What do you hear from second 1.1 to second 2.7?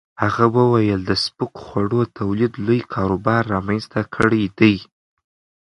سپکو خوړو تولید